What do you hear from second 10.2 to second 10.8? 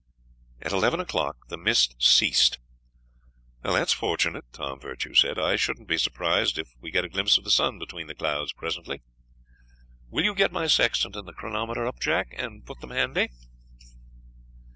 you get my